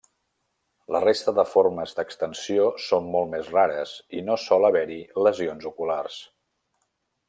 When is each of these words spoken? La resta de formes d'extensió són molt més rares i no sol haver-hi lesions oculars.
La 0.95 1.01
resta 1.03 1.33
de 1.39 1.45
formes 1.49 1.93
d'extensió 1.99 2.65
són 2.87 3.13
molt 3.17 3.31
més 3.35 3.53
rares 3.59 3.95
i 4.21 4.27
no 4.31 4.41
sol 4.49 4.69
haver-hi 4.73 5.01
lesions 5.29 5.73
oculars. 5.75 6.21